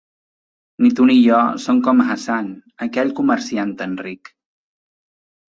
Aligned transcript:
Ni 0.85 0.89
tu 0.99 1.03
ni 1.09 1.17
jo 1.25 1.41
som 1.65 1.81
com 1.89 2.01
Hassan, 2.07 2.49
aquell 2.87 3.13
comerciant 3.21 3.75
tan 3.83 3.95
ric. 4.09 4.35